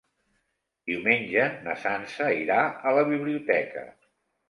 Diumenge 0.91 1.45
na 1.67 1.77
Sança 1.83 2.33
irà 2.41 2.59
a 2.73 2.99
la 3.01 3.09
biblioteca. 3.15 3.89